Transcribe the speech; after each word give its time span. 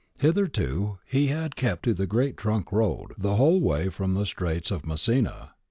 Hitherto 0.19 0.97
he 1.05 1.27
had 1.27 1.55
kept 1.55 1.83
to 1.83 1.93
the 1.93 2.07
great 2.07 2.35
trunk 2.35 2.71
road 2.71 3.13
the 3.19 3.35
whole 3.35 3.61
way 3.61 3.89
from 3.89 4.15
the 4.15 4.25
Straits 4.25 4.71
of 4.71 4.83
Messina. 4.83 5.51